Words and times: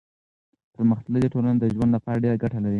پرمختللي 0.73 1.27
ټولنې 1.33 1.57
د 1.59 1.65
ژوند 1.73 1.89
لپاره 1.95 2.23
ډېر 2.25 2.35
ګټې 2.43 2.59
لري. 2.63 2.69